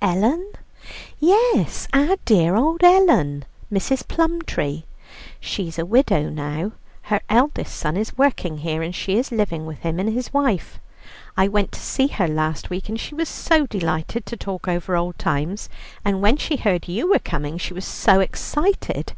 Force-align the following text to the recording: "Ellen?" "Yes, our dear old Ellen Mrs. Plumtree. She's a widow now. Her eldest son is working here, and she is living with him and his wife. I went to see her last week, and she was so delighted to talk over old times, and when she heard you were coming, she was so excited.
"Ellen?" 0.00 0.50
"Yes, 1.20 1.88
our 1.92 2.16
dear 2.24 2.54
old 2.56 2.82
Ellen 2.82 3.44
Mrs. 3.70 4.08
Plumtree. 4.08 4.84
She's 5.38 5.78
a 5.78 5.84
widow 5.84 6.30
now. 6.30 6.72
Her 7.02 7.20
eldest 7.28 7.76
son 7.76 7.94
is 7.94 8.16
working 8.16 8.56
here, 8.56 8.80
and 8.82 8.94
she 8.94 9.18
is 9.18 9.30
living 9.30 9.66
with 9.66 9.80
him 9.80 10.00
and 10.00 10.08
his 10.08 10.32
wife. 10.32 10.80
I 11.36 11.48
went 11.48 11.70
to 11.72 11.80
see 11.80 12.06
her 12.06 12.26
last 12.28 12.70
week, 12.70 12.88
and 12.88 12.98
she 12.98 13.14
was 13.14 13.28
so 13.28 13.66
delighted 13.66 14.24
to 14.24 14.38
talk 14.38 14.68
over 14.68 14.96
old 14.96 15.18
times, 15.18 15.68
and 16.02 16.22
when 16.22 16.38
she 16.38 16.56
heard 16.56 16.88
you 16.88 17.10
were 17.10 17.18
coming, 17.18 17.58
she 17.58 17.74
was 17.74 17.84
so 17.84 18.20
excited. 18.20 19.12